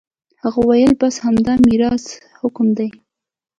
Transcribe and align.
هغه 0.41 0.59
وويل 0.61 0.91
بس 1.01 1.15
همدا 1.25 1.53
د 1.59 1.63
ميراث 1.67 2.05
حکم 2.39 2.67
دى. 2.77 2.89